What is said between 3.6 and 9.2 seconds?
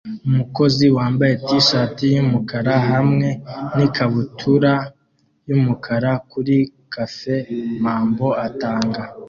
n ikabutura yumukara kuri Cafe Mambo atanga